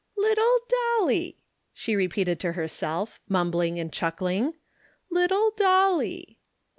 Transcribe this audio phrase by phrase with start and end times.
[0.17, 0.61] "Little
[0.97, 1.37] Dolly!"
[1.73, 4.55] she repeated to herself, mumbling and chuckling.
[5.11, 6.39] "Little Dolly."